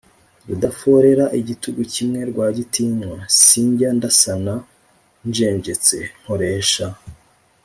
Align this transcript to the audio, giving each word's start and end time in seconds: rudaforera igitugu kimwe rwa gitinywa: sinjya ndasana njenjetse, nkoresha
rudaforera 0.47 1.25
igitugu 1.39 1.81
kimwe 1.93 2.19
rwa 2.29 2.47
gitinywa: 2.57 3.17
sinjya 3.43 3.89
ndasana 3.97 4.55
njenjetse, 5.27 5.97
nkoresha 6.19 6.87